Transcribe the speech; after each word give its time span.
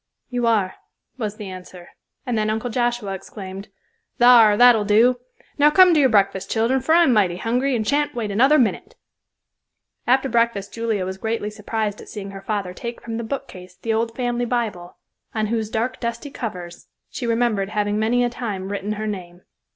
"You 0.31 0.47
are," 0.47 0.77
was 1.19 1.35
the 1.35 1.47
answer, 1.47 1.89
and 2.25 2.35
then 2.35 2.49
Uncle 2.49 2.71
Joshua 2.71 3.13
exclaimed, 3.13 3.67
"thar, 4.17 4.57
that'll 4.57 4.83
do. 4.83 5.19
Now 5.59 5.69
come 5.69 5.93
to 5.93 5.99
your 5.99 6.09
breakfast, 6.09 6.49
children, 6.49 6.81
for 6.81 6.95
I'm 6.95 7.13
mighty 7.13 7.37
hungry, 7.37 7.75
and 7.75 7.87
shan't 7.87 8.15
wait 8.15 8.31
another 8.31 8.57
minute." 8.57 8.95
After 10.07 10.27
breakfast 10.27 10.73
Julia 10.73 11.05
was 11.05 11.19
greatly 11.19 11.51
surprised 11.51 12.01
at 12.01 12.09
seeing 12.09 12.31
her 12.31 12.41
father 12.41 12.73
take 12.73 12.99
from 12.99 13.17
the 13.17 13.23
bookcase 13.23 13.75
the 13.75 13.93
old 13.93 14.15
family 14.15 14.45
Bible, 14.45 14.97
on 15.35 15.45
whose 15.53 15.69
dark 15.69 15.99
dusty 15.99 16.31
covers 16.31 16.87
she 17.11 17.27
remembered 17.27 17.69
having 17.69 17.99
many 17.99 18.23
a 18.23 18.29
time 18.31 18.71
written 18.71 18.93
her 18.93 19.05
name. 19.05 19.43